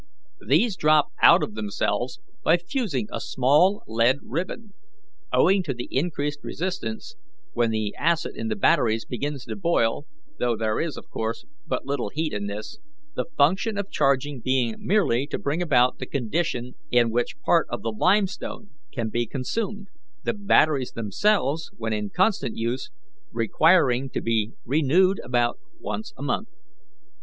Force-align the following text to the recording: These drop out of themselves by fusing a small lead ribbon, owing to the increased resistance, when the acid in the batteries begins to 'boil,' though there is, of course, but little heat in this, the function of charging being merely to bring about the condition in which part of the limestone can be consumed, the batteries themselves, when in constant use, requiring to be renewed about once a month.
These 0.43 0.77
drop 0.77 1.09
out 1.21 1.43
of 1.43 1.53
themselves 1.53 2.19
by 2.43 2.57
fusing 2.57 3.07
a 3.13 3.19
small 3.21 3.83
lead 3.85 4.17
ribbon, 4.23 4.73
owing 5.31 5.61
to 5.61 5.75
the 5.75 5.87
increased 5.91 6.39
resistance, 6.43 7.15
when 7.53 7.69
the 7.69 7.93
acid 7.99 8.35
in 8.35 8.47
the 8.47 8.55
batteries 8.55 9.05
begins 9.05 9.45
to 9.45 9.55
'boil,' 9.55 10.07
though 10.39 10.57
there 10.57 10.79
is, 10.79 10.97
of 10.97 11.07
course, 11.11 11.45
but 11.67 11.85
little 11.85 12.09
heat 12.09 12.33
in 12.33 12.47
this, 12.47 12.79
the 13.15 13.25
function 13.37 13.77
of 13.77 13.91
charging 13.91 14.39
being 14.41 14.73
merely 14.79 15.27
to 15.27 15.37
bring 15.37 15.61
about 15.61 15.99
the 15.99 16.07
condition 16.07 16.73
in 16.89 17.11
which 17.11 17.39
part 17.45 17.67
of 17.69 17.83
the 17.83 17.91
limestone 17.91 18.71
can 18.91 19.09
be 19.09 19.27
consumed, 19.27 19.87
the 20.23 20.33
batteries 20.33 20.93
themselves, 20.93 21.69
when 21.77 21.93
in 21.93 22.09
constant 22.09 22.55
use, 22.57 22.89
requiring 23.31 24.09
to 24.09 24.19
be 24.19 24.53
renewed 24.65 25.21
about 25.23 25.59
once 25.79 26.11
a 26.17 26.23
month. 26.23 26.47